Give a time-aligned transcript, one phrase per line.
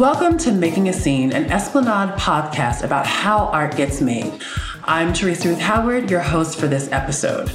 [0.00, 4.40] Welcome to Making a Scene, an Esplanade podcast about how art gets made.
[4.84, 7.48] I'm Theresa Ruth Howard, your host for this episode.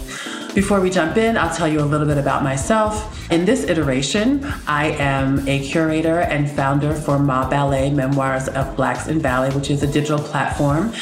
[0.54, 3.32] Before we jump in, I'll tell you a little bit about myself.
[3.32, 9.20] In this iteration, I am a curator and founder for MoBBallet Memoirs of Blacks in
[9.20, 10.94] Ballet, which is a digital platform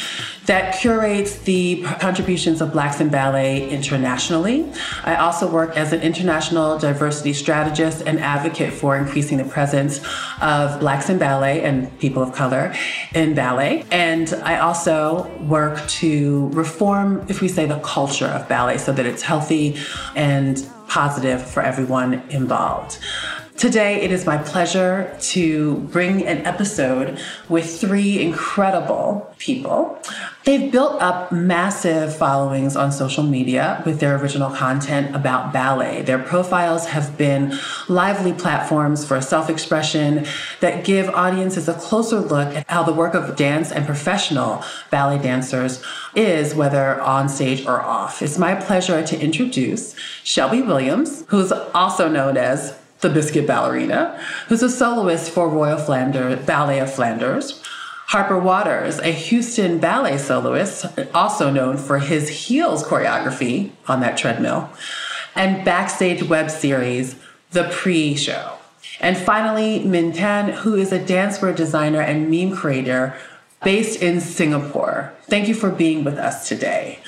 [0.46, 4.70] that curates the contributions of Blacks in Ballet internationally.
[5.04, 10.00] I also work as an international diversity strategist and advocate for increasing the presence
[10.40, 12.74] of Blacks in Ballet and people of color
[13.14, 13.84] in ballet.
[13.90, 19.06] And I also work to reform, if we say, the culture of ballet so that
[19.06, 19.76] it's healthy
[20.14, 22.98] and positive for everyone involved.
[23.56, 29.96] Today, it is my pleasure to bring an episode with three incredible people.
[30.44, 36.02] They've built up massive followings on social media with their original content about ballet.
[36.02, 37.56] Their profiles have been
[37.88, 40.26] lively platforms for self expression
[40.58, 45.22] that give audiences a closer look at how the work of dance and professional ballet
[45.22, 45.80] dancers
[46.16, 48.20] is, whether on stage or off.
[48.20, 49.94] It's my pleasure to introduce
[50.24, 56.44] Shelby Williams, who's also known as the Biscuit Ballerina, who's a soloist for Royal Flanders,
[56.44, 57.62] Ballet of Flanders.
[58.06, 64.68] Harper Waters, a Houston ballet soloist, also known for his heels choreography on that treadmill,
[65.34, 67.16] and backstage web series,
[67.52, 68.58] The Pre Show.
[69.00, 73.16] And finally, Min Tan, who is a dancewear designer and meme creator
[73.64, 75.12] based in Singapore.
[75.22, 77.00] Thank you for being with us today.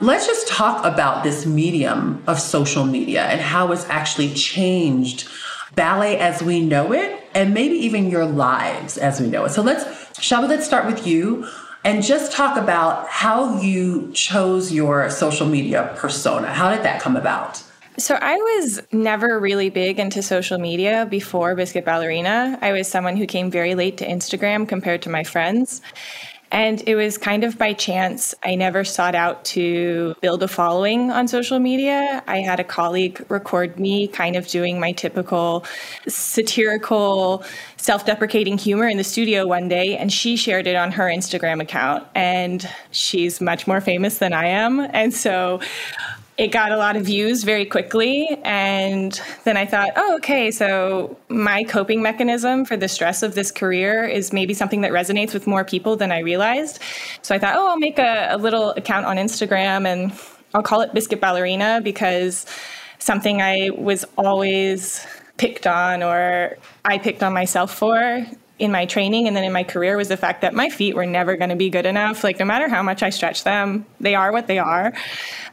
[0.00, 5.28] Let's just talk about this medium of social media and how it's actually changed
[5.74, 9.50] ballet as we know it and maybe even your lives as we know it.
[9.50, 9.84] So let's,
[10.20, 11.48] Shelby, let's start with you
[11.84, 16.52] and just talk about how you chose your social media persona.
[16.52, 17.62] How did that come about?
[17.96, 22.58] So I was never really big into social media before Biscuit Ballerina.
[22.60, 25.80] I was someone who came very late to Instagram compared to my friends.
[26.54, 28.32] And it was kind of by chance.
[28.44, 32.22] I never sought out to build a following on social media.
[32.28, 35.64] I had a colleague record me kind of doing my typical
[36.06, 37.42] satirical,
[37.76, 41.60] self deprecating humor in the studio one day, and she shared it on her Instagram
[41.60, 42.06] account.
[42.14, 44.78] And she's much more famous than I am.
[44.78, 45.58] And so
[46.36, 48.38] it got a lot of views very quickly.
[48.42, 53.52] And then I thought, oh, okay, so my coping mechanism for the stress of this
[53.52, 56.80] career is maybe something that resonates with more people than I realized.
[57.22, 60.12] So I thought, oh, I'll make a, a little account on Instagram and
[60.54, 62.46] I'll call it Biscuit Ballerina because
[62.98, 65.06] something I was always
[65.36, 68.26] picked on or I picked on myself for
[68.64, 71.06] in my training and then in my career was the fact that my feet were
[71.06, 72.24] never going to be good enough.
[72.24, 74.92] Like, no matter how much I stretch them, they are what they are.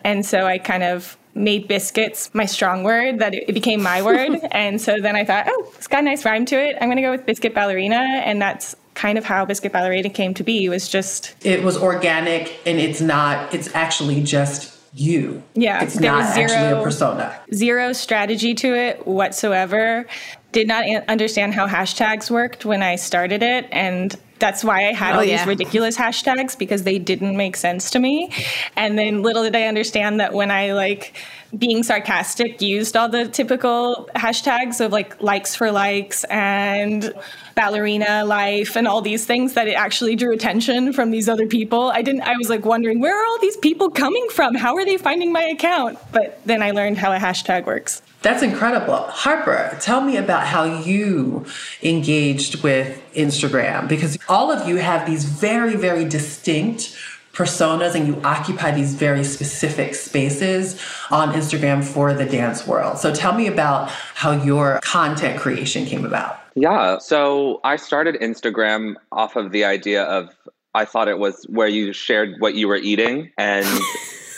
[0.04, 4.40] And so I kind of made biscuits my strong word, that it became my word.
[4.52, 6.76] and so then I thought, oh, it's got a nice rhyme to it.
[6.82, 7.96] I'm going to go with biscuit ballerina.
[7.96, 10.66] And that's kind of how biscuit ballerina came to be.
[10.66, 11.36] It was just.
[11.46, 15.42] It was organic and it's not, it's actually just you.
[15.54, 17.40] Yeah, it's not zero, actually a persona.
[17.54, 20.06] Zero strategy to it whatsoever.
[20.52, 25.16] Did not understand how hashtags worked when I started it, and that's why I had
[25.16, 25.38] oh, all yeah.
[25.38, 28.34] these ridiculous hashtags because they didn't make sense to me.
[28.76, 31.16] And then little did I understand that when I like
[31.58, 37.14] being sarcastic used all the typical hashtags of like likes for likes and
[37.56, 41.92] ballerina life and all these things that it actually drew attention from these other people.
[41.92, 44.56] I didn't I was like wondering where are all these people coming from?
[44.56, 46.00] How are they finding my account?
[46.12, 48.02] But then I learned how a hashtag works.
[48.22, 48.98] That's incredible.
[48.98, 51.46] Harper, tell me about how you
[51.82, 56.96] engaged with Instagram because all of you have these very, very distinct
[57.34, 62.98] personas and you occupy these very specific spaces on Instagram for the dance world.
[62.98, 66.40] So tell me about how your content creation came about.
[66.56, 66.98] Yeah.
[66.98, 70.30] So I started Instagram off of the idea of
[70.74, 73.66] I thought it was where you shared what you were eating and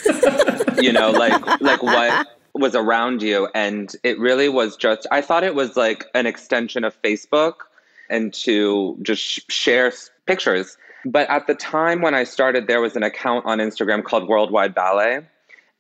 [0.82, 5.44] you know like like what was around you and it really was just I thought
[5.44, 7.54] it was like an extension of Facebook
[8.10, 9.92] and to just share
[10.26, 10.78] pictures.
[11.06, 14.74] But at the time when I started there was an account on Instagram called Worldwide
[14.74, 15.22] Ballet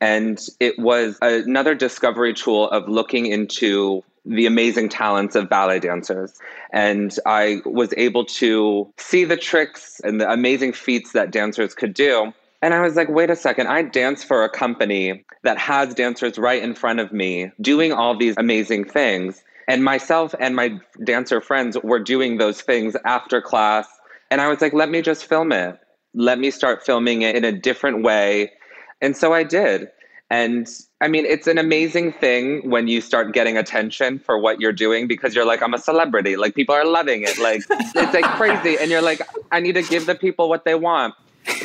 [0.03, 6.37] and it was another discovery tool of looking into the amazing talents of ballet dancers.
[6.71, 11.93] And I was able to see the tricks and the amazing feats that dancers could
[11.93, 12.33] do.
[12.61, 16.37] And I was like, wait a second, I dance for a company that has dancers
[16.37, 19.41] right in front of me doing all these amazing things.
[19.69, 23.87] And myself and my dancer friends were doing those things after class.
[24.33, 25.79] And I was like, let me just film it.
[26.15, 28.51] Let me start filming it in a different way.
[28.99, 29.89] And so I did.
[30.31, 30.67] And
[31.01, 35.07] I mean, it's an amazing thing when you start getting attention for what you're doing
[35.07, 36.35] because you're like, I'm a celebrity.
[36.35, 37.37] Like, people are loving it.
[37.37, 38.75] Like, it's like crazy.
[38.81, 39.21] And you're like,
[39.51, 41.13] I need to give the people what they want.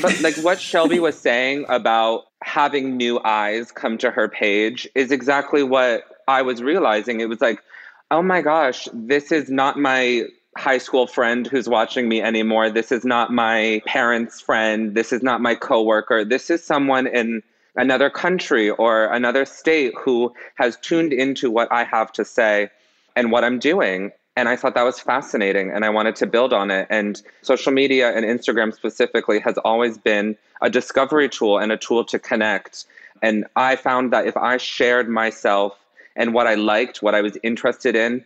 [0.03, 5.11] But like what Shelby was saying about having new eyes come to her page is
[5.11, 7.23] exactly what I was realizing.
[7.23, 7.63] It was like,
[8.11, 10.27] oh my gosh, this is not my
[10.59, 12.69] high school friend who's watching me anymore.
[12.69, 14.95] This is not my parents' friend.
[14.95, 16.25] This is not my coworker.
[16.25, 17.45] This is someone in
[17.77, 22.71] another country or another state who has tuned into what I have to say
[23.15, 24.11] and what I'm doing.
[24.37, 26.89] And I thought that was fascinating and I wanted to build on it.
[26.91, 32.05] And social media and Instagram specifically has always been a discovery tool and a tool
[32.07, 32.85] to connect.
[33.23, 35.79] And I found that if I shared myself
[36.17, 38.25] and what I liked, what I was interested in,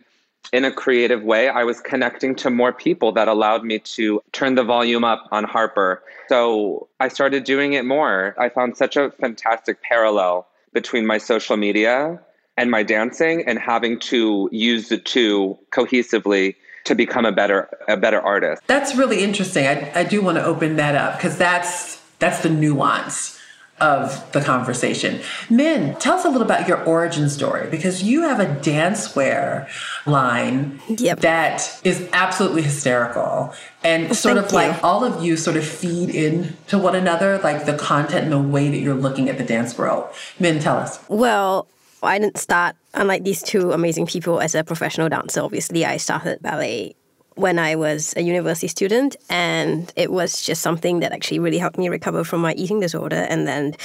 [0.51, 4.55] in a creative way, I was connecting to more people that allowed me to turn
[4.55, 6.03] the volume up on Harper.
[6.29, 8.35] So I started doing it more.
[8.37, 12.19] I found such a fantastic parallel between my social media
[12.57, 16.55] and my dancing and having to use the two cohesively
[16.85, 18.61] to become a better a better artist.
[18.67, 19.65] That's really interesting.
[19.65, 23.39] I, I do want to open that up because that's that's the nuance
[23.83, 25.21] of the conversation.
[25.49, 29.67] Min, tell us a little about your origin story because you have a dancewear
[30.05, 31.19] line yep.
[31.19, 33.53] that is absolutely hysterical.
[33.83, 34.57] And sort Thank of you.
[34.57, 38.31] like all of you sort of feed in to one another, like the content and
[38.31, 40.07] the way that you're looking at the dance world.
[40.39, 41.03] Min, tell us.
[41.09, 41.67] Well,
[42.01, 45.41] I didn't start, unlike these two amazing people, as a professional dancer.
[45.41, 46.95] Obviously, I started ballet
[47.35, 51.77] when I was a university student, and it was just something that actually really helped
[51.77, 53.25] me recover from my eating disorder.
[53.29, 53.75] And then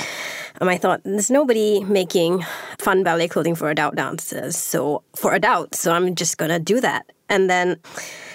[0.61, 2.45] um, I thought, there's nobody making
[2.79, 7.11] fun ballet clothing for adult dancers, so for adults, so I'm just gonna do that.
[7.29, 7.77] And then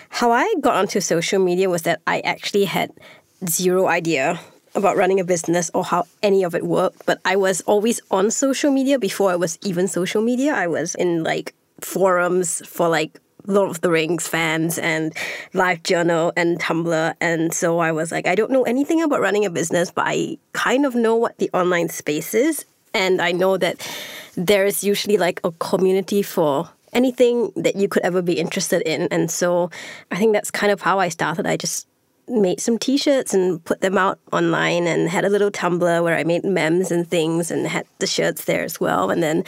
[0.09, 2.91] how I got onto social media was that I actually had
[3.49, 4.39] zero idea
[4.75, 8.31] about running a business or how any of it worked, but I was always on
[8.31, 10.53] social media before I was even social media.
[10.53, 15.13] I was in like forums for like Lord of the Rings fans and
[15.53, 17.15] LiveJournal and Tumblr.
[17.19, 20.37] And so I was like, I don't know anything about running a business, but I
[20.53, 22.65] kind of know what the online space is.
[22.93, 23.87] And I know that
[24.35, 29.07] there is usually like a community for anything that you could ever be interested in.
[29.11, 29.71] And so
[30.11, 31.45] I think that's kind of how I started.
[31.47, 31.87] I just
[32.27, 36.23] made some t-shirts and put them out online and had a little Tumblr where I
[36.23, 39.09] made memes and things and had the shirts there as well.
[39.09, 39.43] And then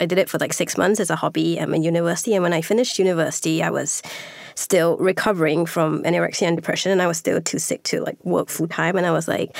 [0.00, 2.34] I did it for like six months as a hobby at my university.
[2.34, 4.02] And when I finished university, I was
[4.54, 8.48] still recovering from anorexia and depression and I was still too sick to like work
[8.48, 8.96] full time.
[8.96, 9.56] And I was like,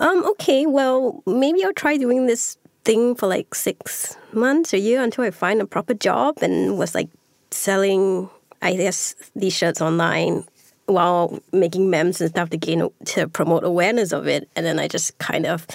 [0.00, 5.02] um, okay, well, maybe I'll try doing this thing for like six months or year
[5.02, 7.08] until I find a proper job and was like
[7.50, 8.28] selling
[8.64, 10.44] I guess these shirts online
[10.86, 14.48] while making memes and stuff to gain to promote awareness of it.
[14.56, 15.66] And then I just kind of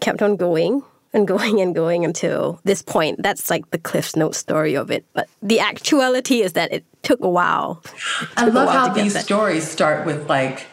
[0.00, 0.82] kept on going
[1.12, 3.22] and going and going until this point.
[3.22, 5.04] That's like the Cliff's Note story of it.
[5.12, 7.82] But the actuality is that it took a while.
[8.20, 9.22] It I love while how these there.
[9.22, 10.66] stories start with like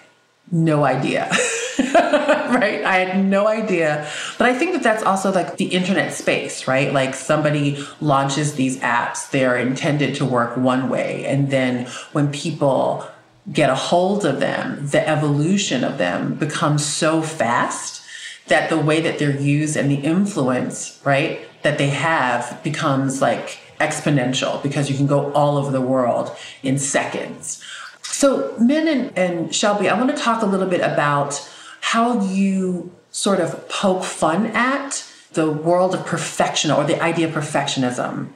[0.52, 1.30] no idea.
[1.80, 2.84] right?
[2.84, 4.08] I had no idea.
[4.38, 6.92] But I think that that's also like the internet space, right?
[6.92, 11.26] Like somebody launches these apps, they're intended to work one way.
[11.26, 13.08] And then when people
[13.52, 18.04] get a hold of them, the evolution of them becomes so fast
[18.48, 23.60] that the way that they're used and the influence, right, that they have becomes like
[23.80, 27.64] exponential because you can go all over the world in seconds.
[28.04, 31.50] So, Min and, and Shelby, I want to talk a little bit about
[31.82, 37.34] how you sort of poke fun at the world of perfection or the idea of
[37.34, 38.30] perfectionism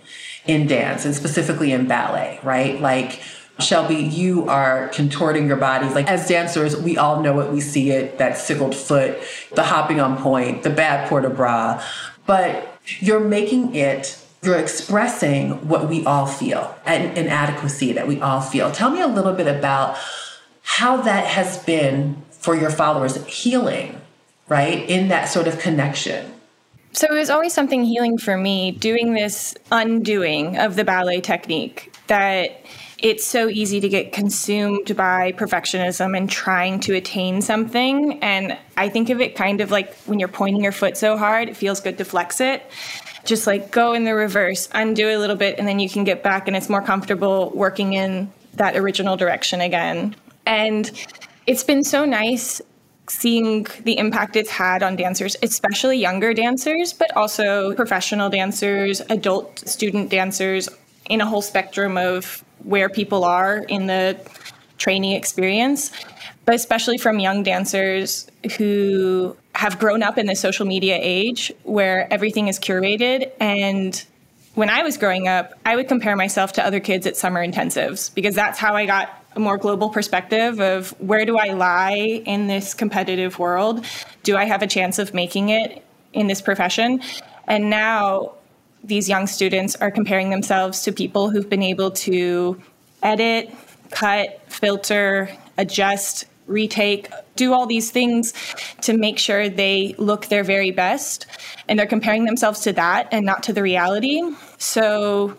[0.45, 2.79] in dance and specifically in ballet, right?
[2.79, 3.21] Like,
[3.59, 5.87] Shelby, you are contorting your body.
[5.87, 9.17] Like, as dancers, we all know it, we see it that sickled foot,
[9.53, 11.83] the hopping on pointe, the bad port de bras.
[12.25, 18.41] But you're making it you're expressing what we all feel and inadequacy that we all
[18.41, 18.71] feel.
[18.71, 19.97] Tell me a little bit about
[20.61, 23.99] how that has been for your followers healing,
[24.47, 24.87] right?
[24.87, 26.31] In that sort of connection.
[26.91, 31.93] So it was always something healing for me doing this undoing of the ballet technique
[32.07, 32.63] that
[33.05, 38.17] it's so easy to get consumed by perfectionism and trying to attain something.
[38.23, 41.47] And I think of it kind of like when you're pointing your foot so hard,
[41.47, 42.63] it feels good to flex it
[43.23, 46.23] just like go in the reverse, undo a little bit, and then you can get
[46.23, 50.15] back, and it's more comfortable working in that original direction again.
[50.45, 50.91] And
[51.47, 52.61] it's been so nice
[53.07, 59.59] seeing the impact it's had on dancers, especially younger dancers, but also professional dancers, adult
[59.67, 60.69] student dancers,
[61.09, 64.17] in a whole spectrum of where people are in the
[64.77, 65.91] training experience,
[66.45, 72.11] but especially from young dancers who have grown up in the social media age where
[72.11, 74.05] everything is curated and
[74.55, 78.13] when I was growing up, I would compare myself to other kids at summer intensives
[78.13, 82.47] because that's how I got a more global perspective of where do I lie in
[82.47, 83.85] this competitive world?
[84.23, 87.01] Do I have a chance of making it in this profession?
[87.47, 88.35] And now
[88.85, 92.61] these young students are comparing themselves to people who've been able to
[93.01, 93.53] edit,
[93.91, 98.33] cut, filter, adjust, retake, do all these things
[98.81, 101.25] to make sure they look their very best.
[101.67, 104.21] And they're comparing themselves to that and not to the reality.
[104.57, 105.37] So,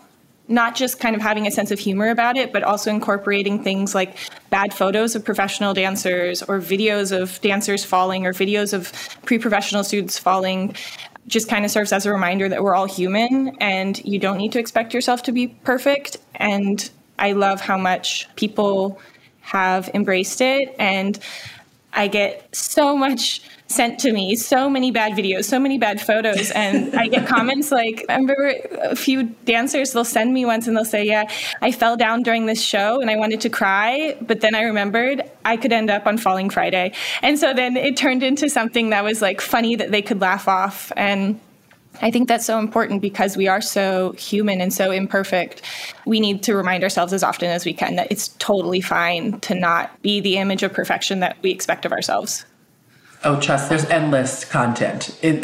[0.49, 3.93] not just kind of having a sense of humor about it, but also incorporating things
[3.93, 4.15] like
[4.49, 8.93] bad photos of professional dancers or videos of dancers falling or videos of
[9.25, 10.73] pre professional students falling
[11.27, 14.51] just kind of serves as a reminder that we're all human and you don't need
[14.53, 16.17] to expect yourself to be perfect.
[16.35, 18.99] And I love how much people
[19.41, 20.75] have embraced it.
[20.79, 21.19] And
[21.93, 26.51] I get so much sent to me, so many bad videos, so many bad photos.
[26.51, 30.75] And I get comments like, I remember a few dancers, they'll send me once and
[30.75, 31.29] they'll say, Yeah,
[31.61, 34.17] I fell down during this show and I wanted to cry.
[34.21, 36.93] But then I remembered I could end up on Falling Friday.
[37.21, 40.47] And so then it turned into something that was like funny that they could laugh
[40.47, 40.91] off.
[40.95, 41.39] And
[42.01, 45.61] I think that's so important because we are so human and so imperfect.
[46.05, 49.55] We need to remind ourselves as often as we can that it's totally fine to
[49.55, 52.45] not be the image of perfection that we expect of ourselves.
[53.27, 55.43] Oh, trust, there's endless content in,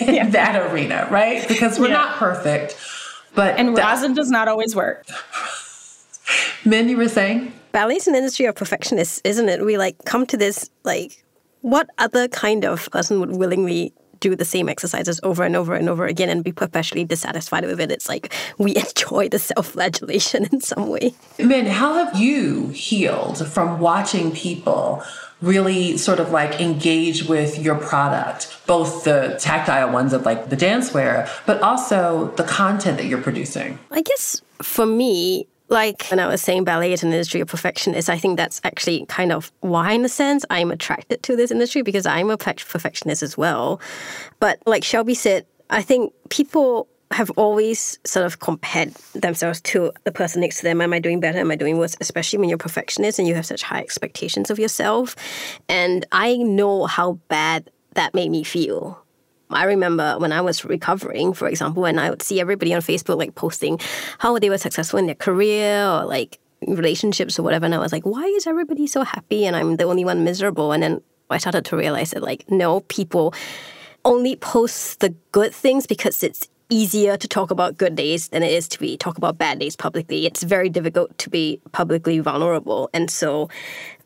[0.00, 0.30] in yeah.
[0.30, 1.46] that arena, right?
[1.46, 1.92] Because we're yeah.
[1.92, 2.74] not perfect.
[3.34, 5.04] But and rosin does not always work.
[6.64, 7.52] Min, you were saying?
[7.72, 9.62] Ballet's an industry of perfectionists, isn't it?
[9.62, 11.22] We like come to this like
[11.60, 15.90] what other kind of person would willingly do the same exercises over and over and
[15.90, 17.92] over again and be perpetually dissatisfied with it.
[17.92, 21.14] It's like we enjoy the self flagellation in some way.
[21.38, 25.02] Min, how have you healed from watching people?
[25.42, 30.56] Really sort of like engage with your product, both the tactile ones of like the
[30.56, 33.78] dancewear, but also the content that you're producing?
[33.90, 38.08] I guess for me, like when I was saying ballet is an industry of perfectionists,
[38.08, 41.82] I think that's actually kind of why, in a sense, I'm attracted to this industry
[41.82, 43.80] because I'm a perfectionist as well.
[44.38, 50.12] But like Shelby said, I think people have always sort of compared themselves to the
[50.12, 50.80] person next to them.
[50.80, 51.38] Am I doing better?
[51.38, 51.96] Am I doing worse?
[52.00, 55.14] Especially when you're perfectionist and you have such high expectations of yourself.
[55.68, 59.02] And I know how bad that made me feel
[59.52, 63.18] I remember when I was recovering, for example, when I would see everybody on Facebook
[63.18, 63.78] like posting
[64.18, 67.92] how they were successful in their career or like relationships or whatever, and I was
[67.92, 70.72] like, why is everybody so happy and I'm the only one miserable?
[70.72, 73.34] And then I started to realize that like no, people
[74.04, 78.50] only post the good things because it's easier to talk about good days than it
[78.50, 80.24] is to be talk about bad days publicly.
[80.24, 82.88] It's very difficult to be publicly vulnerable.
[82.94, 83.50] And so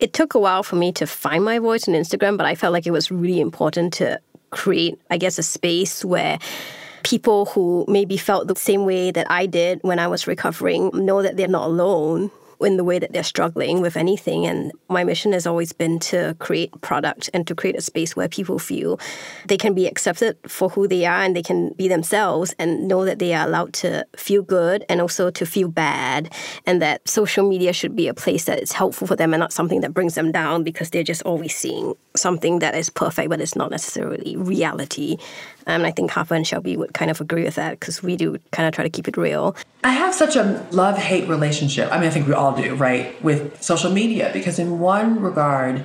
[0.00, 2.72] it took a while for me to find my voice on Instagram, but I felt
[2.72, 4.20] like it was really important to
[4.50, 6.40] create, I guess, a space where
[7.04, 11.22] people who maybe felt the same way that I did when I was recovering know
[11.22, 14.46] that they're not alone in the way that they're struggling with anything.
[14.46, 18.28] And my mission has always been to create product and to create a space where
[18.28, 18.98] people feel
[19.46, 23.04] they can be accepted for who they are and they can be themselves and know
[23.04, 26.32] that they are allowed to feel good and also to feel bad.
[26.66, 29.52] And that social media should be a place that is helpful for them and not
[29.52, 33.40] something that brings them down because they're just always seeing something that is perfect, but
[33.40, 35.16] it's not necessarily reality.
[35.66, 38.38] And I think Harper and Shelby would kind of agree with that because we do
[38.52, 39.56] kind of try to keep it real.
[39.84, 41.92] I have such a love hate relationship.
[41.92, 45.84] I mean, I think we all do, right, with social media because, in one regard,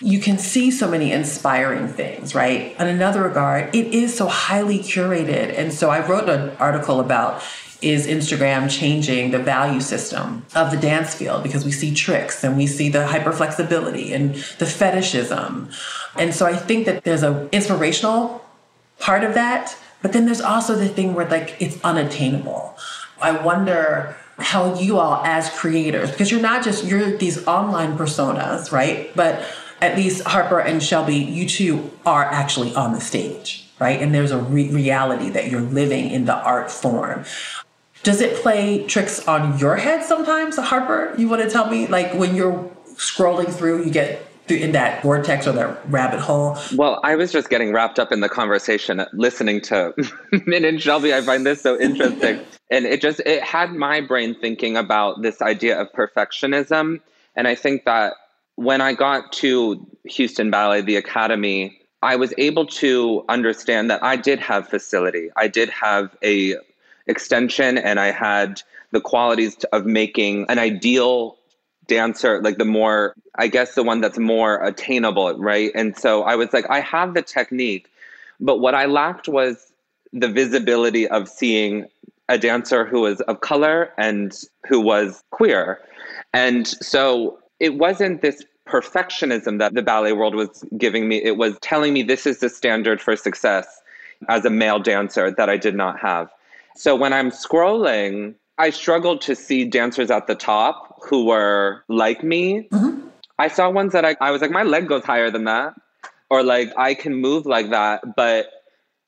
[0.00, 2.74] you can see so many inspiring things, right?
[2.78, 5.56] In another regard, it is so highly curated.
[5.56, 7.42] And so I wrote an article about
[7.82, 12.56] is Instagram changing the value system of the dance field because we see tricks and
[12.56, 15.70] we see the hyperflexibility and the fetishism.
[16.16, 18.44] And so I think that there's an inspirational
[18.98, 19.76] part of that.
[20.00, 22.76] But then there's also the thing where like it's unattainable.
[23.20, 28.72] I wonder how you all as creators, because you're not just you're these online personas,
[28.72, 29.14] right?
[29.14, 29.44] But
[29.80, 34.00] at least Harper and Shelby, you two are actually on the stage, right?
[34.00, 37.24] And there's a re- reality that you're living in the art form.
[38.02, 41.14] Does it play tricks on your head sometimes, Harper?
[41.16, 45.46] You want to tell me, like when you're scrolling through, you get in that vortex
[45.46, 46.58] or that rabbit hole.
[46.74, 49.94] Well, I was just getting wrapped up in the conversation listening to
[50.46, 51.14] Min and Shelby.
[51.14, 52.40] I find this so interesting.
[52.70, 57.00] and it just it had my brain thinking about this idea of perfectionism.
[57.36, 58.14] And I think that
[58.56, 64.16] when I got to Houston Ballet, the Academy, I was able to understand that I
[64.16, 65.30] did have facility.
[65.36, 66.56] I did have a
[67.06, 71.36] extension and I had the qualities of making an ideal
[71.86, 75.72] dancer, like the more, I guess, the one that's more attainable, right?
[75.74, 77.88] And so I was like, I have the technique,
[78.40, 79.72] but what I lacked was
[80.12, 81.86] the visibility of seeing
[82.28, 84.32] a dancer who was of color and
[84.68, 85.80] who was queer.
[86.32, 91.22] And so it wasn't this perfectionism that the ballet world was giving me.
[91.22, 93.66] It was telling me this is the standard for success
[94.28, 96.30] as a male dancer that I did not have.
[96.76, 102.22] So when I'm scrolling, I struggled to see dancers at the top who were like
[102.22, 102.68] me.
[102.70, 103.08] Mm-hmm.
[103.38, 105.74] I saw ones that I, I was like, my leg goes higher than that.
[106.30, 108.48] Or like, I can move like that, but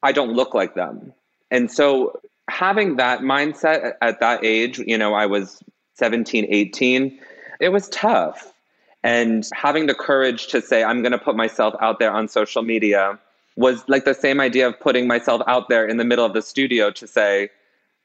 [0.03, 1.15] I don't look like them.
[1.51, 5.63] And so having that mindset at that age, you know, I was
[5.95, 7.19] 17, 18,
[7.61, 8.53] it was tough.
[9.03, 12.63] And having the courage to say, I'm going to put myself out there on social
[12.63, 13.19] media
[13.57, 16.43] was like the same idea of putting myself out there in the middle of the
[16.43, 17.51] studio to say,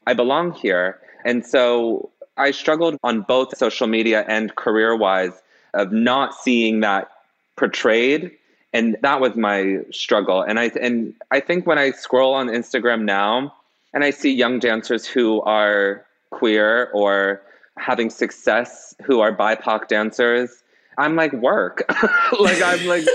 [0.06, 1.00] I belong here.
[1.26, 5.42] And so I struggled on both social media and career wise
[5.74, 7.10] of not seeing that
[7.58, 8.32] portrayed.
[8.74, 10.42] And that was my struggle.
[10.42, 13.54] And I and I think when I scroll on Instagram now
[13.94, 17.42] and I see young dancers who are queer or
[17.78, 20.64] having success who are BIPOC dancers,
[20.98, 21.84] I'm like, work.
[22.40, 23.06] like I'm like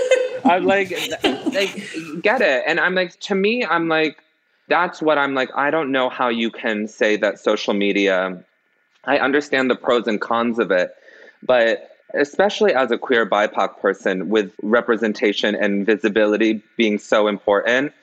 [0.43, 0.89] I'm like,
[1.55, 2.63] like get it.
[2.67, 4.23] And I'm like, to me, I'm like,
[4.67, 5.49] that's what I'm like.
[5.55, 8.43] I don't know how you can say that social media.
[9.05, 10.91] I understand the pros and cons of it,
[11.43, 17.93] but especially as a queer BIPOC person with representation and visibility being so important,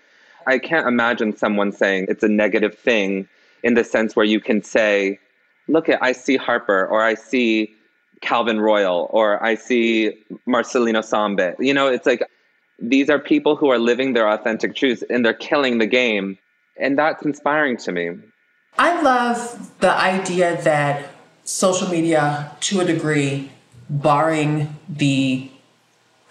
[0.47, 3.29] I can't imagine someone saying it's a negative thing
[3.63, 5.19] in the sense where you can say,
[5.69, 7.75] look at I see Harper or I see
[8.21, 10.13] Calvin Royal or I see
[10.47, 11.55] Marcelino Sambe.
[11.59, 12.23] You know, it's like
[12.83, 16.37] these are people who are living their authentic truths and they're killing the game.
[16.79, 18.11] And that's inspiring to me.
[18.77, 21.11] I love the idea that
[21.45, 23.53] social media, to a degree,
[23.89, 25.51] barring the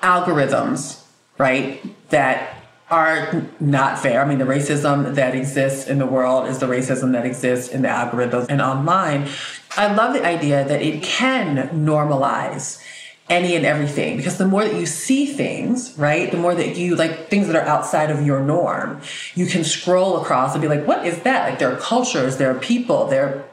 [0.02, 1.04] algorithms,
[1.38, 2.58] right, that
[2.90, 4.22] are not fair.
[4.22, 7.84] I mean, the racism that exists in the world is the racism that exists in
[7.84, 9.30] the algorithms and online.
[9.78, 12.84] I love the idea that it can normalize
[13.32, 16.96] any and everything because the more that you see things, right, the more that you
[16.96, 19.02] like things that are outside of your norm,
[19.34, 21.50] you can scroll across and be like, what is that?
[21.50, 23.44] Like there are cultures, there are people, there are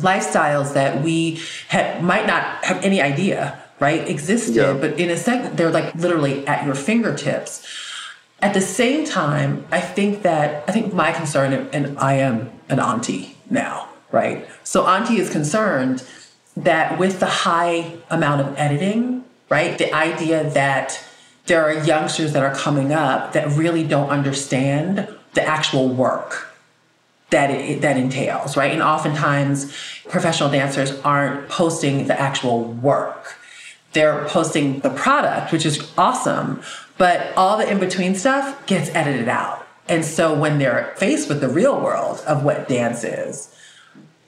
[0.00, 4.72] lifestyles that we ha- might not have any idea, right, existed, yeah.
[4.72, 7.64] but in a second, they're like literally at your fingertips.
[8.40, 12.80] At the same time, I think that I think my concern, and I am an
[12.80, 14.46] auntie now, right?
[14.64, 16.04] So auntie is concerned
[16.56, 19.17] that with the high amount of editing
[19.48, 19.78] right?
[19.78, 21.02] The idea that
[21.46, 26.48] there are youngsters that are coming up that really don't understand the actual work
[27.30, 28.72] that it, that entails, right?
[28.72, 29.72] And oftentimes,
[30.08, 33.36] professional dancers aren't posting the actual work;
[33.92, 36.62] they're posting the product, which is awesome,
[36.96, 39.66] but all the in between stuff gets edited out.
[39.88, 43.54] And so, when they're faced with the real world of what dance is,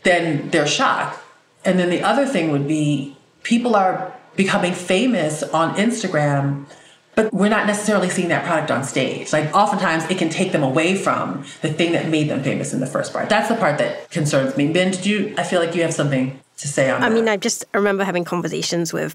[0.03, 1.19] then they're shocked.
[1.65, 6.67] And then the other thing would be people are becoming famous on Instagram,
[7.15, 9.33] but we're not necessarily seeing that product on stage.
[9.33, 12.81] Like oftentimes it can take them away from the thing that made them famous in
[12.81, 13.29] the first part.
[13.29, 14.73] That's the part that concerns me.
[14.73, 17.15] Ben, did you I feel like you have something to say on I that.
[17.15, 19.15] mean, I just remember having conversations with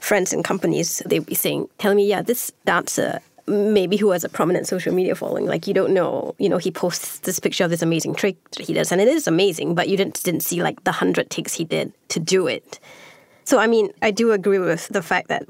[0.00, 1.02] friends and companies.
[1.06, 5.14] They'd be saying, Tell me, yeah, this dancer maybe who has a prominent social media
[5.14, 5.46] following.
[5.46, 8.72] Like you don't know, you know, he posts this picture of this amazing trick he
[8.72, 11.64] does, and it is amazing, but you didn't didn't see like the hundred takes he
[11.64, 12.78] did to do it.
[13.50, 15.44] So, I mean, I do agree with the fact that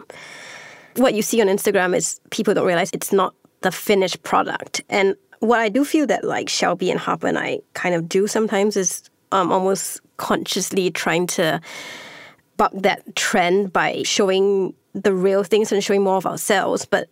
[0.97, 4.81] what you see on Instagram is people don't realize it's not the finished product.
[4.89, 8.27] And what I do feel that like Shelby and Harper and I kind of do
[8.27, 11.61] sometimes is um, almost consciously trying to
[12.57, 16.87] buck that trend by showing the real things and showing more of ourselves.
[16.87, 17.11] But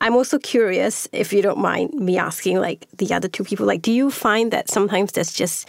[0.00, 3.82] I'm also curious, if you don't mind me asking, like the other two people, like,
[3.82, 5.68] do you find that sometimes there's just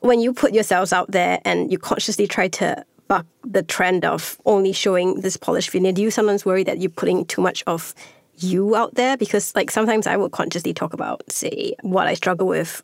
[0.00, 4.38] when you put yourselves out there and you consciously try to buck the trend of
[4.46, 5.92] only showing this polished veneer?
[5.92, 7.94] Do you sometimes worry that you're putting too much of
[8.36, 9.16] you out there?
[9.16, 12.82] Because like sometimes I will consciously talk about, say, what I struggle with,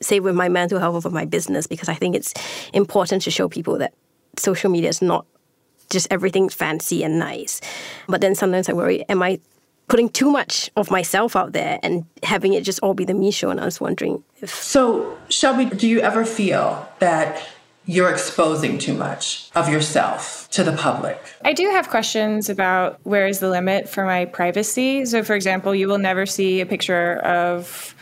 [0.00, 2.34] say with my mental health or my business, because I think it's
[2.72, 3.94] important to show people that
[4.36, 5.26] social media is not
[5.90, 7.60] just everything fancy and nice.
[8.08, 9.40] But then sometimes I worry, am I
[9.88, 13.30] putting too much of myself out there and having it just all be the me
[13.30, 13.50] show?
[13.50, 14.50] And I was wondering if.
[14.50, 17.42] So, Shelby, do you ever feel that
[17.88, 21.18] you're exposing too much of yourself to the public.
[21.42, 25.06] I do have questions about where is the limit for my privacy.
[25.06, 27.94] So, for example, you will never see a picture of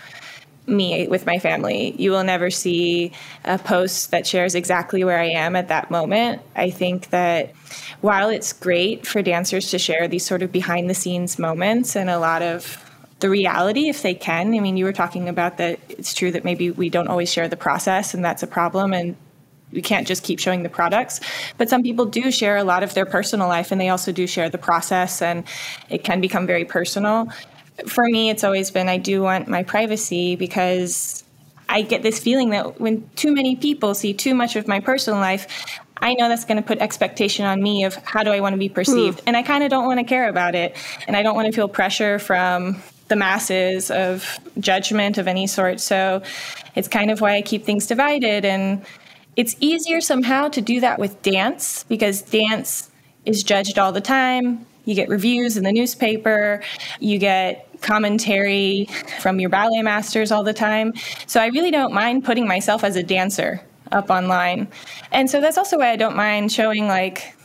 [0.66, 1.94] me with my family.
[2.02, 3.12] You will never see
[3.44, 6.42] a post that shares exactly where I am at that moment.
[6.56, 7.52] I think that
[8.00, 12.10] while it's great for dancers to share these sort of behind the scenes moments and
[12.10, 12.82] a lot of
[13.20, 14.52] the reality if they can.
[14.52, 17.46] I mean, you were talking about that it's true that maybe we don't always share
[17.46, 19.16] the process and that's a problem and
[19.72, 21.20] we can't just keep showing the products.
[21.58, 24.26] But some people do share a lot of their personal life and they also do
[24.26, 25.44] share the process and
[25.88, 27.28] it can become very personal.
[27.86, 31.24] For me, it's always been I do want my privacy because
[31.68, 35.18] I get this feeling that when too many people see too much of my personal
[35.20, 38.52] life, I know that's going to put expectation on me of how do I want
[38.52, 39.18] to be perceived.
[39.18, 39.22] Mm.
[39.28, 40.76] And I kind of don't want to care about it.
[41.06, 45.80] And I don't want to feel pressure from the masses of judgment of any sort.
[45.80, 46.22] So
[46.74, 48.44] it's kind of why I keep things divided.
[48.44, 48.84] And
[49.36, 52.90] it's easier somehow to do that with dance because dance
[53.24, 54.66] is judged all the time.
[54.86, 56.62] You get reviews in the newspaper,
[57.00, 58.88] you get commentary
[59.20, 60.94] from your ballet masters all the time.
[61.26, 63.60] So I really don't mind putting myself as a dancer
[63.92, 64.68] up online.
[65.12, 67.35] And so that's also why I don't mind showing like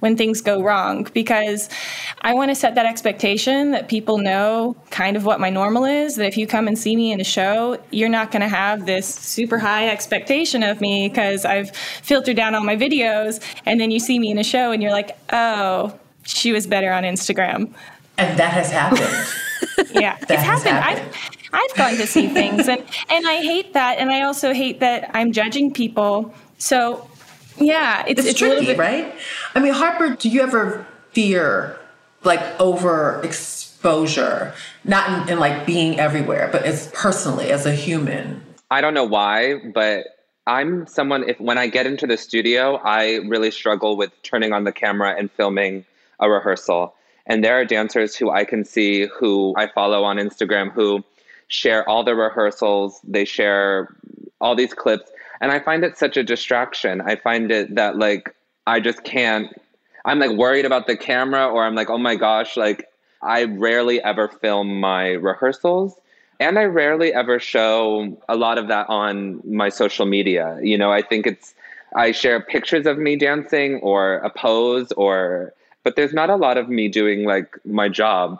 [0.00, 1.68] when things go wrong because
[2.22, 6.16] I want to set that expectation that people know kind of what my normal is.
[6.16, 8.86] That if you come and see me in a show, you're not going to have
[8.86, 13.42] this super high expectation of me because I've filtered down all my videos.
[13.66, 16.92] And then you see me in a show and you're like, oh, she was better
[16.92, 17.72] on Instagram.
[18.18, 19.90] And that has happened.
[19.94, 20.76] yeah, it's happened.
[20.76, 21.08] happened.
[21.52, 23.98] I've, I've gone to see things and, and I hate that.
[23.98, 26.34] And I also hate that I'm judging people.
[26.58, 27.08] So
[27.60, 29.14] yeah, it's, it's, it's tricky, bit- right?
[29.54, 31.78] I mean, Harper, do you ever fear
[32.24, 34.52] like over exposure,
[34.84, 38.42] not in, in like being everywhere, but as personally as a human?
[38.70, 40.04] I don't know why, but
[40.46, 44.64] I'm someone if when I get into the studio, I really struggle with turning on
[44.64, 45.84] the camera and filming
[46.20, 46.94] a rehearsal.
[47.26, 51.04] And there are dancers who I can see who I follow on Instagram who
[51.48, 53.94] share all the rehearsals, they share
[54.40, 57.00] all these clips and I find it such a distraction.
[57.00, 58.34] I find it that like
[58.66, 59.54] I just can't.
[60.04, 62.88] I'm like worried about the camera, or I'm like, oh my gosh, like
[63.22, 65.98] I rarely ever film my rehearsals.
[66.40, 70.58] And I rarely ever show a lot of that on my social media.
[70.62, 71.54] You know, I think it's,
[71.96, 76.56] I share pictures of me dancing or a pose or, but there's not a lot
[76.56, 78.38] of me doing like my job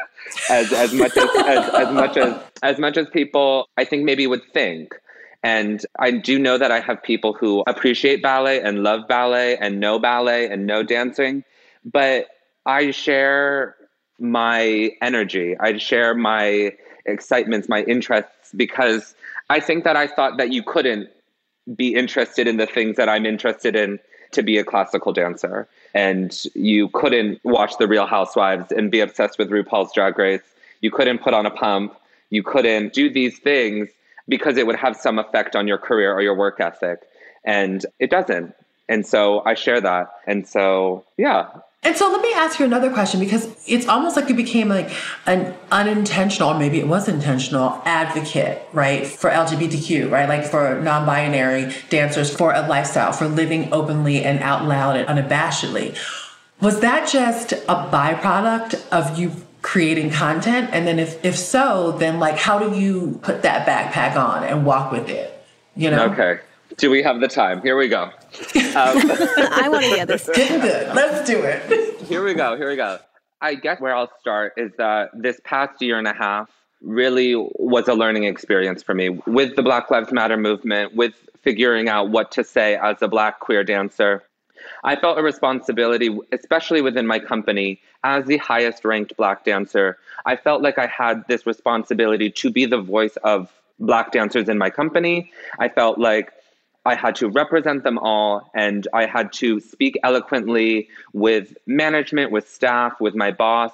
[0.50, 4.26] as, as much as, as, as much as, as much as people I think maybe
[4.28, 4.94] would think.
[5.42, 9.80] And I do know that I have people who appreciate ballet and love ballet and
[9.80, 11.44] know ballet and know dancing,
[11.84, 12.28] but
[12.66, 13.76] I share
[14.18, 15.56] my energy.
[15.58, 16.72] I share my
[17.06, 19.14] excitements, my interests, because
[19.48, 21.08] I think that I thought that you couldn't
[21.74, 23.98] be interested in the things that I'm interested in
[24.32, 25.66] to be a classical dancer.
[25.94, 30.42] And you couldn't watch The Real Housewives and be obsessed with RuPaul's Drag Race.
[30.82, 31.96] You couldn't put on a pump.
[32.28, 33.88] You couldn't do these things
[34.30, 37.00] because it would have some effect on your career or your work ethic.
[37.44, 38.54] And it doesn't.
[38.88, 40.08] And so I share that.
[40.26, 41.48] And so, yeah.
[41.82, 44.90] And so let me ask you another question because it's almost like you became like
[45.26, 50.28] an unintentional, or maybe it was intentional, advocate, right, for LGBTQ, right?
[50.28, 55.08] Like for non binary dancers, for a lifestyle, for living openly and out loud and
[55.08, 55.96] unabashedly.
[56.60, 60.70] Was that just a byproduct of you creating content?
[60.72, 64.64] And then if, if so, then like how do you put that backpack on and
[64.64, 65.44] walk with it?
[65.76, 66.06] You know?
[66.06, 66.40] Okay.
[66.76, 67.60] Do we have the time?
[67.62, 68.04] Here we go.
[68.04, 68.12] Um,
[68.74, 70.28] I want to get this.
[70.32, 70.94] Getting good.
[70.94, 72.00] Let's do it.
[72.02, 72.56] Here we go.
[72.56, 72.98] Here we go.
[73.40, 76.50] I guess where I'll start is that this past year and a half
[76.82, 81.88] really was a learning experience for me with the Black Lives Matter movement, with figuring
[81.88, 84.22] out what to say as a Black queer dancer,
[84.84, 89.98] I felt a responsibility, especially within my company, as the highest ranked Black dancer.
[90.26, 94.58] I felt like I had this responsibility to be the voice of Black dancers in
[94.58, 95.32] my company.
[95.58, 96.32] I felt like
[96.84, 102.48] I had to represent them all and I had to speak eloquently with management, with
[102.48, 103.72] staff, with my boss.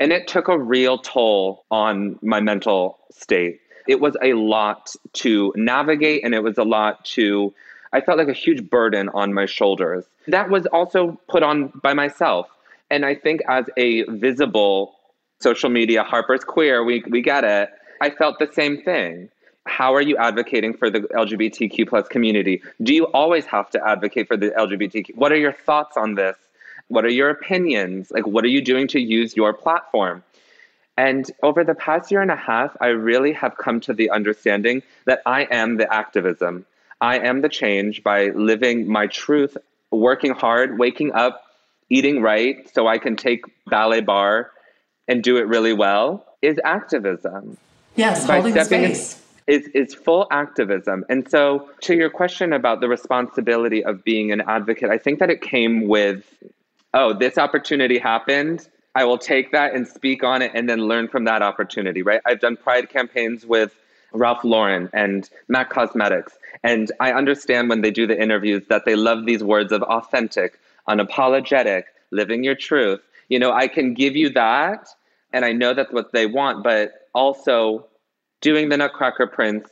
[0.00, 3.60] And it took a real toll on my mental state.
[3.86, 7.54] It was a lot to navigate and it was a lot to
[7.92, 10.04] I felt like a huge burden on my shoulders.
[10.28, 12.48] That was also put on by myself.
[12.90, 14.94] And I think as a visible
[15.40, 17.70] social media, Harper's queer, we, we get it.
[18.00, 19.28] I felt the same thing.
[19.66, 22.62] How are you advocating for the LGBTQ plus community?
[22.82, 25.14] Do you always have to advocate for the LGBTQ?
[25.14, 26.36] What are your thoughts on this?
[26.88, 28.10] What are your opinions?
[28.10, 30.24] Like, what are you doing to use your platform?
[30.96, 34.82] And over the past year and a half, I really have come to the understanding
[35.06, 36.66] that I am the activism.
[37.02, 39.56] I am the change by living my truth,
[39.90, 41.42] working hard, waking up,
[41.90, 44.50] eating right so I can take ballet barre
[45.08, 47.58] and do it really well is activism.
[47.96, 49.20] Yes, by holding space.
[49.48, 51.04] is is full activism.
[51.08, 55.28] And so to your question about the responsibility of being an advocate, I think that
[55.28, 56.24] it came with
[56.94, 58.68] oh, this opportunity happened.
[58.94, 62.20] I will take that and speak on it and then learn from that opportunity, right?
[62.24, 63.74] I've done pride campaigns with
[64.12, 66.32] Ralph Lauren and MAC Cosmetics.
[66.62, 70.58] And I understand when they do the interviews that they love these words of authentic,
[70.88, 73.00] unapologetic, living your truth.
[73.28, 74.88] You know, I can give you that,
[75.32, 77.86] and I know that's what they want, but also
[78.40, 79.68] doing the Nutcracker Prince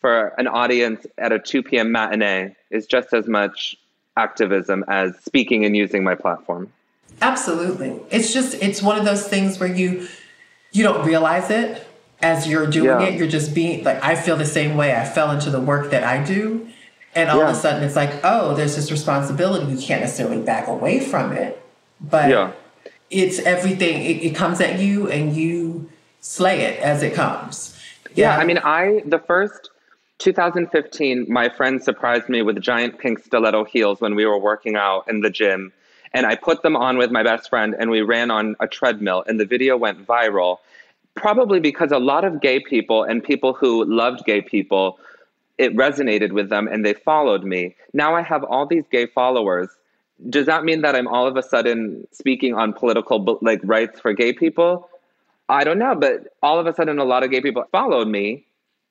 [0.00, 1.92] for an audience at a 2 p.m.
[1.92, 3.76] matinee is just as much
[4.16, 6.72] activism as speaking and using my platform.
[7.20, 8.00] Absolutely.
[8.10, 10.08] It's just it's one of those things where you
[10.72, 11.86] you don't realize it
[12.22, 13.02] as you're doing yeah.
[13.02, 13.18] it.
[13.18, 14.94] You're just being like I feel the same way.
[14.96, 16.68] I fell into the work that I do
[17.14, 17.50] and all yeah.
[17.50, 19.70] of a sudden it's like, oh, there's this responsibility.
[19.70, 21.62] You can't necessarily back away from it.
[22.00, 22.52] But yeah.
[23.10, 27.78] it's everything it, it comes at you and you slay it as it comes.
[28.14, 29.70] Yeah, yeah I mean I the first
[30.18, 35.08] 2015, my friend surprised me with giant pink stiletto heels when we were working out
[35.08, 35.72] in the gym.
[36.14, 39.24] And I put them on with my best friend and we ran on a treadmill,
[39.26, 40.58] and the video went viral.
[41.14, 44.98] Probably because a lot of gay people and people who loved gay people,
[45.58, 47.76] it resonated with them and they followed me.
[47.92, 49.68] Now I have all these gay followers.
[50.30, 54.12] Does that mean that I'm all of a sudden speaking on political like rights for
[54.12, 54.88] gay people?
[55.48, 58.46] I don't know, but all of a sudden a lot of gay people followed me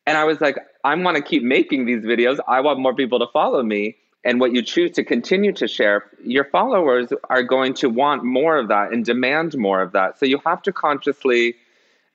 [0.06, 2.40] and I was like, I want to keep making these videos.
[2.48, 3.98] I want more people to follow me.
[4.24, 8.58] And what you choose to continue to share, your followers are going to want more
[8.58, 10.20] of that and demand more of that.
[10.20, 11.56] So you have to consciously,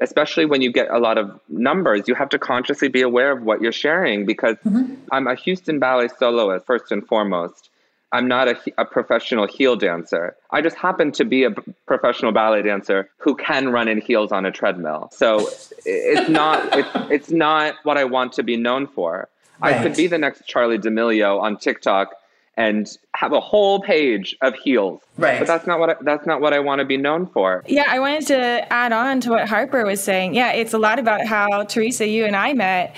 [0.01, 3.43] especially when you get a lot of numbers, you have to consciously be aware of
[3.43, 4.95] what you're sharing because mm-hmm.
[5.13, 7.71] I'm a Houston Ballet soloist, first and foremost.
[8.13, 10.37] I'm not a, a, professional heel dancer.
[10.51, 11.51] I just happen to be a
[11.87, 15.11] professional ballet dancer who can run in heels on a treadmill.
[15.13, 15.51] So
[15.85, 19.29] it's not it's, it's not what I want to be known for.
[19.61, 19.75] Right.
[19.75, 22.13] I could be the next Charli D'Amelio on TikTok
[22.57, 25.03] and have a whole page of heels.
[25.19, 25.39] Right.
[25.39, 27.63] But that's not what I, that's not what I want to be known for.
[27.67, 30.35] Yeah, I wanted to add on to what Harper was saying.
[30.35, 32.97] Yeah, it's a lot about how Theresa, you and I met.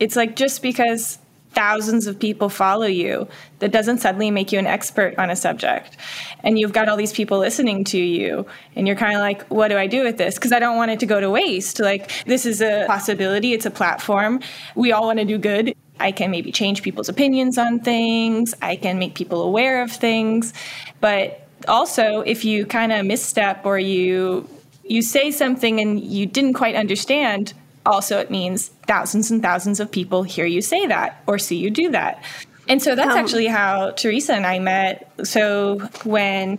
[0.00, 1.18] It's like just because
[1.52, 3.26] thousands of people follow you,
[3.60, 5.96] that doesn't suddenly make you an expert on a subject.
[6.40, 8.44] And you've got all these people listening to you,
[8.76, 10.34] and you're kind of like, what do I do with this?
[10.34, 11.80] Because I don't want it to go to waste.
[11.80, 14.40] Like, this is a possibility, it's a platform.
[14.74, 15.74] We all want to do good.
[15.98, 20.52] I can maybe change people's opinions on things, I can make people aware of things.
[21.00, 24.48] But also, if you kind of misstep or you
[24.84, 27.52] you say something and you didn't quite understand,
[27.84, 31.70] also it means thousands and thousands of people hear you say that or see you
[31.70, 32.22] do that.
[32.68, 35.10] And so that's um, actually how Theresa and I met.
[35.24, 36.58] So when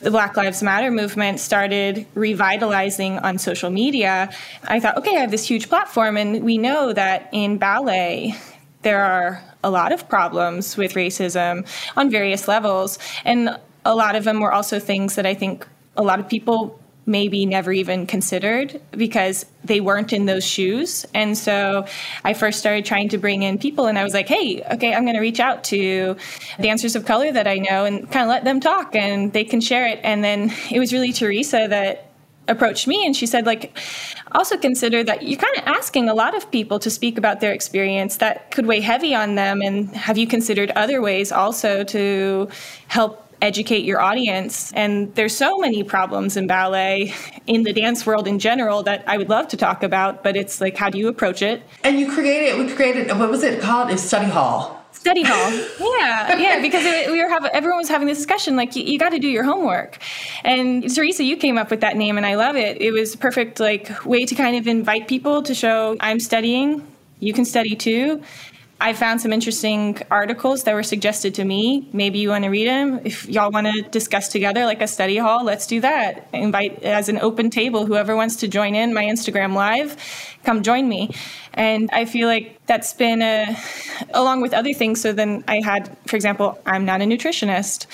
[0.00, 4.30] the Black Lives Matter movement started revitalizing on social media,
[4.64, 8.34] I thought, okay, I have this huge platform, and we know that in ballet,
[8.86, 13.00] there are a lot of problems with racism on various levels.
[13.24, 16.78] And a lot of them were also things that I think a lot of people
[17.04, 21.04] maybe never even considered because they weren't in those shoes.
[21.14, 21.84] And so
[22.22, 25.02] I first started trying to bring in people and I was like, hey, okay, I'm
[25.02, 26.14] going to reach out to
[26.60, 29.60] dancers of color that I know and kind of let them talk and they can
[29.60, 29.98] share it.
[30.04, 32.05] And then it was really Theresa that
[32.48, 33.76] approached me and she said like
[34.32, 37.52] also consider that you're kind of asking a lot of people to speak about their
[37.52, 42.48] experience that could weigh heavy on them and have you considered other ways also to
[42.88, 44.72] help educate your audience.
[44.72, 47.14] And there's so many problems in ballet,
[47.46, 50.60] in the dance world in general, that I would love to talk about, but it's
[50.60, 51.62] like, how do you approach it?
[51.84, 53.90] And you created, we created, what was it called?
[53.90, 54.75] A study hall.
[55.06, 55.52] Study hall,
[56.00, 58.56] yeah, yeah, because it, we were having everyone was having this discussion.
[58.56, 59.98] Like, you, you got to do your homework,
[60.42, 62.82] and Theresa, you came up with that name, and I love it.
[62.82, 66.84] It was perfect, like way to kind of invite people to show I'm studying,
[67.20, 68.20] you can study too,
[68.78, 71.88] I found some interesting articles that were suggested to me.
[71.94, 73.00] Maybe you want to read them.
[73.04, 76.28] If y'all want to discuss together like a study hall, let's do that.
[76.34, 79.96] invite as an open table whoever wants to join in my Instagram live,
[80.44, 81.10] come join me.
[81.54, 83.56] And I feel like that's been a,
[84.12, 85.00] along with other things.
[85.00, 87.86] So then I had, for example, I'm not a nutritionist.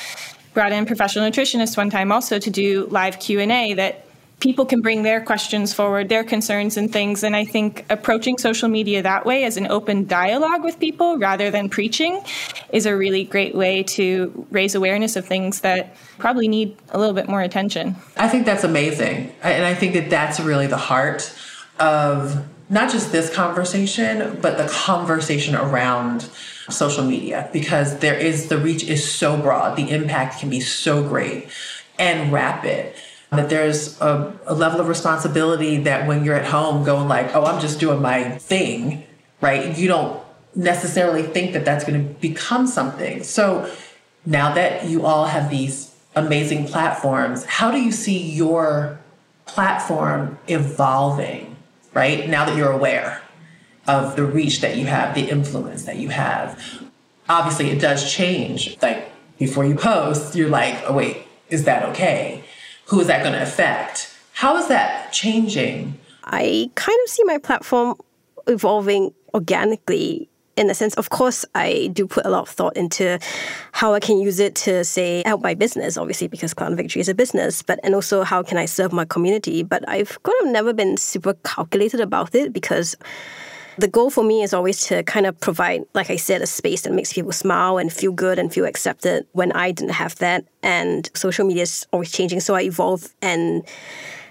[0.53, 4.05] Brought in professional nutritionist one time also to do live Q and A that
[4.43, 7.23] people can bring their questions forward, their concerns and things.
[7.23, 11.49] And I think approaching social media that way as an open dialogue with people rather
[11.53, 12.21] than preaching
[12.73, 17.15] is a really great way to raise awareness of things that probably need a little
[17.15, 17.95] bit more attention.
[18.17, 19.33] I think that's amazing.
[19.43, 21.33] And I think that that's really the heart
[21.79, 26.23] of not just this conversation, but the conversation around
[26.69, 31.01] social media because there is the reach is so broad, the impact can be so
[31.01, 31.47] great
[31.97, 32.93] and rapid
[33.33, 37.45] that there's a, a, level of responsibility that when you're at home going like oh
[37.45, 39.05] i'm just doing my thing
[39.43, 39.77] right?
[39.77, 40.23] You don't
[40.55, 43.23] necessarily think that that's going to become something.
[43.23, 43.71] So
[44.25, 48.99] now that you all have these amazing platforms, how do you see your
[49.45, 51.57] platform evolving,
[51.93, 52.29] right?
[52.29, 53.21] Now that you're aware
[53.87, 56.83] of the reach that you have, the influence that you have.
[57.29, 58.81] Obviously, it does change.
[58.81, 62.45] Like before you post, you're like, oh, wait, is that okay?
[62.93, 64.15] Who is that going to affect?
[64.35, 65.99] How is that changing?
[66.25, 67.95] I kind of see my platform
[68.47, 70.29] evolving organically
[70.59, 73.19] in a sense, of course, I do put a lot of thought into
[73.73, 77.09] how I can use it to say help my business, obviously because Cloud Victory is
[77.09, 79.63] a business, but and also how can I serve my community.
[79.63, 82.95] But I've kind of never been super calculated about it because
[83.79, 86.83] the goal for me is always to kind of provide, like I said, a space
[86.83, 90.45] that makes people smile and feel good and feel accepted when I didn't have that.
[90.63, 93.65] And social media is always changing, so I evolve and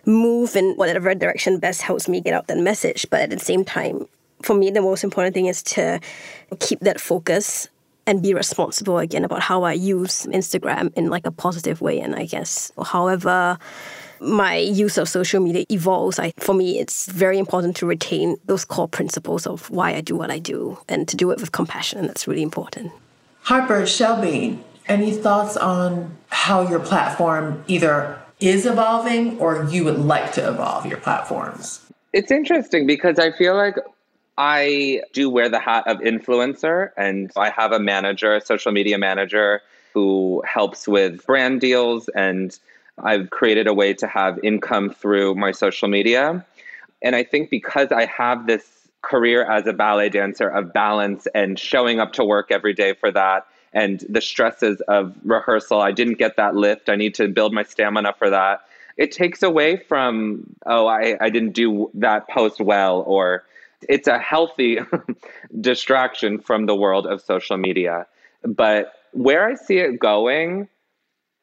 [0.06, 3.06] move in whatever direction best helps me get out that message.
[3.10, 4.08] But at the same time,
[4.42, 6.00] for me, the most important thing is to
[6.60, 7.68] keep that focus
[8.08, 12.00] and be responsible again about how I use Instagram in like a positive way.
[12.00, 13.58] And I guess, however,
[14.22, 18.64] my use of social media evolves, I, for me, it's very important to retain those
[18.64, 22.00] core principles of why I do what I do and to do it with compassion.
[22.00, 22.92] And that's really important.
[23.42, 30.34] Harper, Shelby, any thoughts on how your platform either is evolving or you would like
[30.34, 31.82] to evolve your platforms?
[32.14, 33.76] It's interesting because I feel like
[34.38, 38.98] I do wear the hat of influencer, and I have a manager, a social media
[38.98, 39.62] manager,
[39.94, 42.10] who helps with brand deals.
[42.10, 42.58] And
[43.04, 46.46] I've created a way to have income through my social media.
[47.02, 48.66] And I think because I have this
[49.02, 53.12] career as a ballet dancer of balance and showing up to work every day for
[53.12, 56.90] that, and the stresses of rehearsal, I didn't get that lift.
[56.90, 58.62] I need to build my stamina for that.
[58.98, 63.46] It takes away from, oh, I, I didn't do that post well, or
[63.88, 64.80] it's a healthy
[65.62, 68.06] distraction from the world of social media.
[68.44, 70.68] But where I see it going,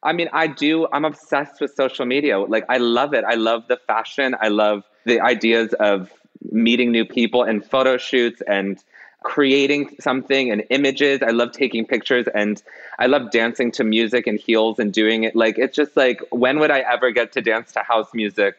[0.01, 2.39] I mean, I do, I'm obsessed with social media.
[2.39, 3.23] Like, I love it.
[3.25, 4.35] I love the fashion.
[4.39, 6.11] I love the ideas of
[6.51, 8.81] meeting new people and photo shoots and
[9.23, 11.21] creating something and images.
[11.21, 12.61] I love taking pictures and
[12.97, 15.35] I love dancing to music and heels and doing it.
[15.35, 18.55] Like, it's just like, when would I ever get to dance to house music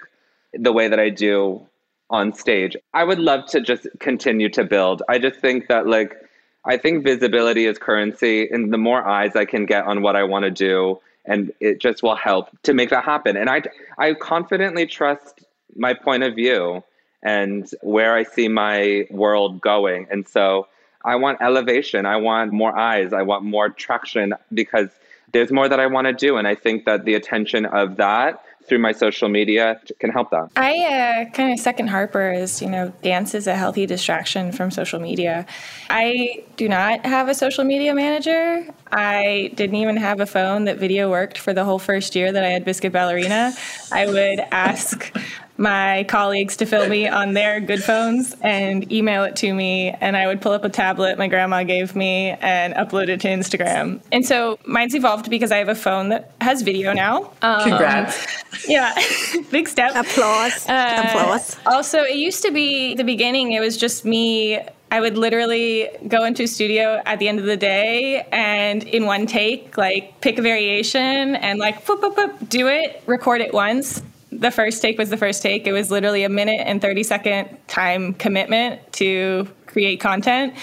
[0.53, 1.67] the way that I do
[2.11, 2.77] on stage.
[2.93, 5.03] I would love to just continue to build.
[5.09, 6.17] I just think that like
[6.65, 10.25] I think visibility is currency and the more eyes I can get on what I
[10.25, 13.37] want to do and it just will help to make that happen.
[13.37, 13.63] And I
[13.97, 15.45] I confidently trust
[15.77, 16.83] my point of view
[17.23, 20.09] and where I see my world going.
[20.11, 20.67] And so
[21.05, 22.05] I want elevation.
[22.05, 23.13] I want more eyes.
[23.13, 24.89] I want more traction because
[25.33, 26.37] there's more that I want to do.
[26.37, 30.51] And I think that the attention of that through my social media can help that.
[30.57, 34.71] I uh, kind of second Harper is, you know, dance is a healthy distraction from
[34.71, 35.47] social media.
[35.89, 38.67] I do not have a social media manager.
[38.93, 42.45] I didn't even have a phone that video worked for the whole first year that
[42.45, 43.53] I had Biscuit Ballerina.
[43.91, 45.13] I would ask
[45.61, 49.91] my colleagues to film me on their good phones and email it to me.
[49.91, 53.29] And I would pull up a tablet my grandma gave me and upload it to
[53.29, 54.01] Instagram.
[54.11, 57.31] And so mine's evolved because I have a phone that has video now.
[57.43, 58.27] Um, Congrats.
[58.67, 58.95] Yeah,
[59.51, 59.95] big step.
[59.95, 60.67] Applause.
[60.67, 61.59] Uh, Applause.
[61.67, 64.61] Also, it used to be the beginning, it was just me
[64.93, 69.07] I would literally go into a studio at the end of the day and in
[69.07, 73.55] one take, like pick a variation and like whoop, whoop, whoop, do it, record it
[73.55, 75.67] once, the first take was the first take.
[75.67, 80.55] It was literally a minute and 30 second time commitment to create content.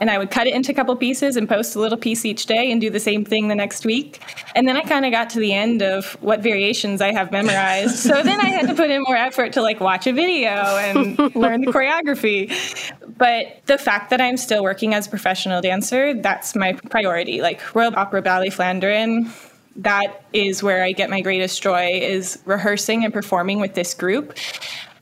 [0.00, 2.46] And I would cut it into a couple pieces and post a little piece each
[2.46, 4.20] day and do the same thing the next week.
[4.54, 7.96] And then I kind of got to the end of what variations I have memorized.
[7.98, 11.18] so then I had to put in more effort to like watch a video and
[11.34, 12.52] learn the choreography.
[13.18, 17.42] But the fact that I'm still working as a professional dancer, that's my priority.
[17.42, 19.30] Like Royal Opera Ballet Vlaanderen,
[19.76, 24.36] that is where I get my greatest joy is rehearsing and performing with this group.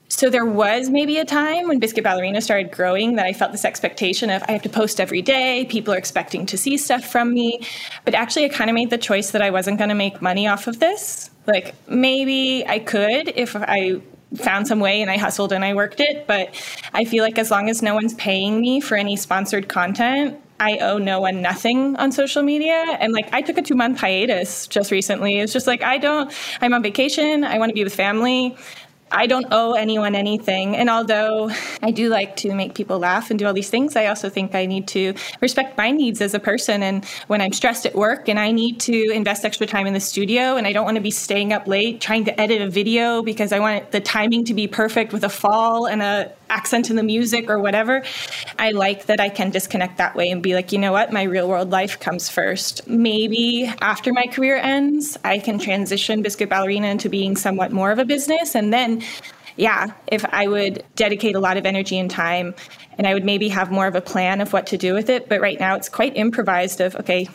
[0.09, 3.64] So there was maybe a time when Biscuit Ballerina started growing that I felt this
[3.64, 7.33] expectation of I have to post every day, people are expecting to see stuff from
[7.33, 7.61] me.
[8.04, 10.46] But actually I kind of made the choice that I wasn't going to make money
[10.46, 11.30] off of this.
[11.46, 14.00] Like maybe I could if I
[14.35, 16.54] found some way and I hustled and I worked it, but
[16.92, 20.77] I feel like as long as no one's paying me for any sponsored content, I
[20.79, 22.96] owe no one nothing on social media.
[23.00, 25.40] And like, I took a two month hiatus just recently.
[25.40, 27.44] It's just like, I don't, I'm on vacation.
[27.44, 28.56] I want to be with family.
[29.13, 30.77] I don't owe anyone anything.
[30.77, 31.50] And although
[31.83, 34.54] I do like to make people laugh and do all these things, I also think
[34.54, 36.83] I need to respect my needs as a person.
[36.83, 40.00] And when I'm stressed at work and I need to invest extra time in the
[40.00, 43.23] studio and I don't want to be staying up late trying to edit a video
[43.23, 46.96] because I want the timing to be perfect with a fall and a accent in
[46.96, 48.03] the music or whatever.
[48.59, 51.23] I like that I can disconnect that way and be like, you know what, my
[51.23, 52.87] real world life comes first.
[52.87, 57.98] Maybe after my career ends, I can transition Biscuit Ballerina into being somewhat more of
[57.98, 58.55] a business.
[58.55, 59.03] And then,
[59.57, 62.55] yeah, if I would dedicate a lot of energy and time
[62.98, 65.29] and I would maybe have more of a plan of what to do with it.
[65.29, 67.29] But right now it's quite improvised of, okay,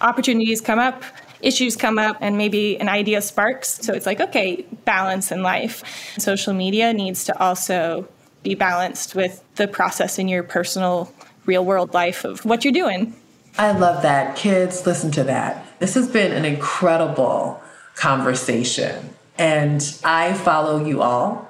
[0.00, 1.02] opportunities come up
[1.42, 3.78] issues come up and maybe an idea sparks.
[3.82, 5.82] So it's like, okay, balance in life.
[6.18, 8.08] Social media needs to also
[8.46, 11.12] be balanced with the process in your personal
[11.46, 13.12] real world life of what you're doing.
[13.58, 14.36] I love that.
[14.36, 15.66] Kids, listen to that.
[15.80, 17.60] This has been an incredible
[17.96, 19.10] conversation.
[19.36, 21.48] And I follow you all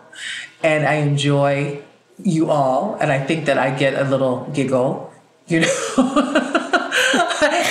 [0.62, 1.82] and I enjoy
[2.22, 2.94] you all.
[2.94, 5.12] And I think that I get a little giggle,
[5.46, 5.92] you know.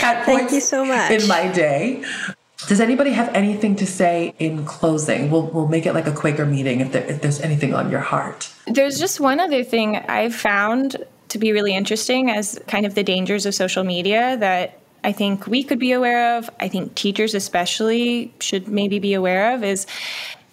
[0.06, 1.12] at points Thank you so much.
[1.12, 2.04] in my day.
[2.68, 5.32] Does anybody have anything to say in closing?
[5.32, 8.00] We'll, we'll make it like a Quaker meeting if, there, if there's anything on your
[8.02, 8.52] heart.
[8.68, 10.98] There's just one other thing I've found
[11.30, 15.46] to be really interesting as kind of the dangers of social media that I think
[15.46, 19.86] we could be aware of, I think teachers especially should maybe be aware of, is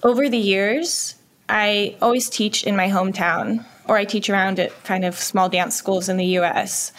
[0.03, 1.15] over the years,
[1.49, 5.75] I always teach in my hometown or I teach around at kind of small dance
[5.75, 6.93] schools in the US.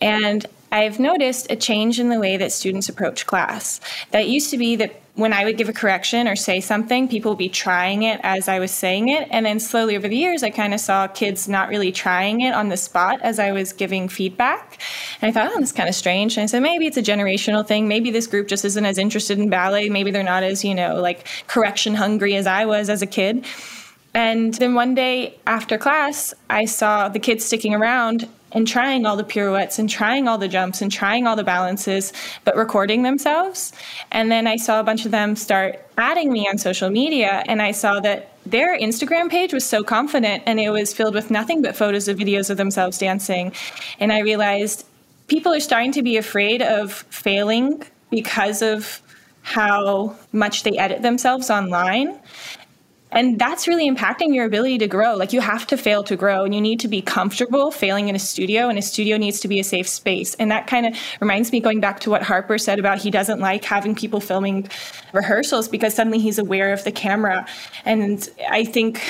[0.00, 3.80] And I've noticed a change in the way that students approach class.
[4.12, 7.32] That used to be that when I would give a correction or say something, people
[7.32, 9.28] would be trying it as I was saying it.
[9.30, 12.54] And then slowly over the years, I kind of saw kids not really trying it
[12.54, 14.80] on the spot as I was giving feedback.
[15.20, 16.36] And I thought, oh, that's kind of strange.
[16.36, 17.86] And I said, maybe it's a generational thing.
[17.86, 19.88] Maybe this group just isn't as interested in ballet.
[19.88, 23.44] Maybe they're not as, you know, like correction hungry as I was as a kid.
[24.12, 29.16] And then one day after class, I saw the kids sticking around and trying all
[29.16, 32.12] the pirouettes and trying all the jumps and trying all the balances,
[32.44, 33.72] but recording themselves.
[34.10, 37.60] And then I saw a bunch of them start adding me on social media, and
[37.62, 41.62] I saw that their Instagram page was so confident and it was filled with nothing
[41.62, 43.52] but photos of videos of themselves dancing.
[44.00, 44.86] And I realized
[45.28, 49.02] people are starting to be afraid of failing because of
[49.42, 52.18] how much they edit themselves online.
[53.12, 55.16] And that's really impacting your ability to grow.
[55.16, 58.14] Like you have to fail to grow and you need to be comfortable failing in
[58.14, 60.34] a studio and a studio needs to be a safe space.
[60.34, 63.40] And that kind of reminds me going back to what Harper said about he doesn't
[63.40, 64.68] like having people filming
[65.12, 67.46] rehearsals because suddenly he's aware of the camera.
[67.84, 69.02] And I think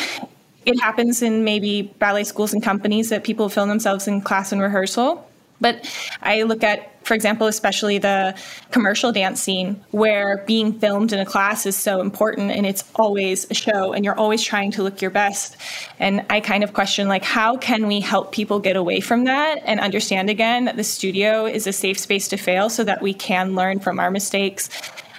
[0.65, 4.61] it happens in maybe ballet schools and companies that people film themselves in class and
[4.61, 5.27] rehearsal
[5.61, 5.89] but
[6.23, 8.37] I look at, for example, especially the
[8.71, 13.51] commercial dance scene where being filmed in a class is so important and it's always
[13.51, 15.57] a show and you're always trying to look your best.
[15.99, 19.61] And I kind of question, like, how can we help people get away from that
[19.65, 23.15] and understand again that the studio is a safe space to fail so that we
[23.15, 24.69] can learn from our mistakes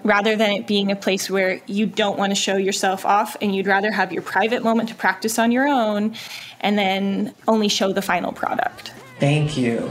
[0.04, 3.56] rather than it being a place where you don't want to show yourself off and
[3.56, 6.16] you'd rather have your private moment to practice on your own
[6.62, 8.94] and then only show the final product.
[9.20, 9.90] Thank you.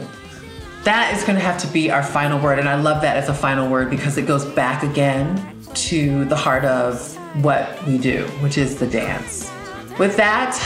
[0.85, 2.59] That is going to have to be our final word.
[2.59, 6.37] And I love that as a final word because it goes back again to the
[6.37, 7.14] heart of
[7.45, 9.51] what we do, which is the dance.
[9.99, 10.59] With that,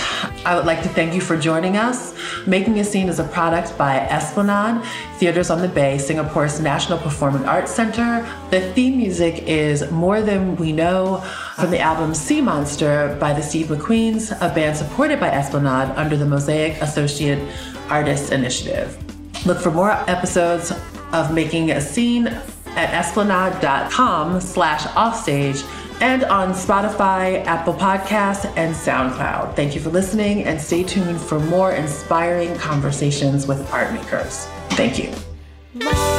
[0.47, 2.15] I would like to thank you for joining us.
[2.47, 4.87] Making a Scene is a product by Esplanade,
[5.19, 8.25] Theaters on the Bay, Singapore's National Performing Arts Center.
[8.51, 11.23] The theme music is More Than We Know
[11.57, 16.17] from the album Sea Monster by the Steve McQueens, a band supported by Esplanade under
[16.17, 17.41] the Mosaic Associate
[17.89, 19.04] Artists Initiative.
[19.47, 20.72] Look for more episodes
[21.12, 25.62] of Making a Scene at esplanade.com slash offstage
[26.01, 29.55] and on Spotify, Apple Podcasts, and SoundCloud.
[29.55, 34.47] Thank you for listening and stay tuned for more inspiring conversations with art makers.
[34.70, 36.14] Thank you.